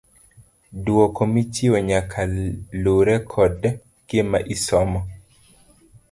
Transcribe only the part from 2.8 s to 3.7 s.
lure kod